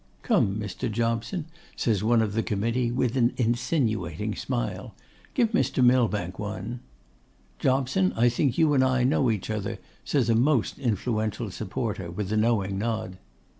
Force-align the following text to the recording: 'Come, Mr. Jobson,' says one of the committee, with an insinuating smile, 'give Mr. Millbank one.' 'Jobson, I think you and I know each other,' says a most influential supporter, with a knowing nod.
'Come, 0.23 0.59
Mr. 0.59 0.91
Jobson,' 0.91 1.45
says 1.75 2.03
one 2.03 2.23
of 2.23 2.33
the 2.33 2.41
committee, 2.41 2.89
with 2.89 3.15
an 3.15 3.33
insinuating 3.37 4.33
smile, 4.35 4.95
'give 5.35 5.51
Mr. 5.51 5.85
Millbank 5.85 6.39
one.' 6.39 6.79
'Jobson, 7.59 8.11
I 8.15 8.27
think 8.27 8.57
you 8.57 8.73
and 8.73 8.83
I 8.83 9.03
know 9.03 9.29
each 9.29 9.51
other,' 9.51 9.77
says 10.03 10.27
a 10.27 10.33
most 10.35 10.79
influential 10.79 11.51
supporter, 11.51 12.09
with 12.09 12.31
a 12.31 12.37
knowing 12.37 12.79
nod. 12.79 13.19